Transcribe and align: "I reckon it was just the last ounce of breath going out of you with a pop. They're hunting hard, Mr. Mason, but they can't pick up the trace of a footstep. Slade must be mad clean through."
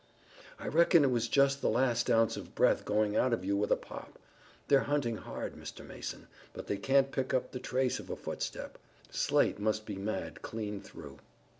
"I 0.57 0.67
reckon 0.67 1.03
it 1.03 1.11
was 1.11 1.27
just 1.27 1.61
the 1.61 1.69
last 1.69 2.09
ounce 2.09 2.35
of 2.35 2.55
breath 2.55 2.85
going 2.85 3.15
out 3.15 3.33
of 3.33 3.45
you 3.45 3.55
with 3.55 3.69
a 3.71 3.75
pop. 3.75 4.17
They're 4.67 4.79
hunting 4.85 5.17
hard, 5.17 5.53
Mr. 5.53 5.85
Mason, 5.85 6.25
but 6.53 6.65
they 6.65 6.77
can't 6.77 7.11
pick 7.11 7.35
up 7.35 7.51
the 7.51 7.59
trace 7.59 7.99
of 7.99 8.09
a 8.09 8.15
footstep. 8.15 8.79
Slade 9.11 9.59
must 9.59 9.85
be 9.85 9.97
mad 9.97 10.41
clean 10.41 10.81
through." 10.81 11.19